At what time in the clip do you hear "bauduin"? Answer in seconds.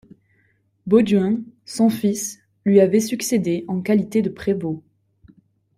0.87-1.43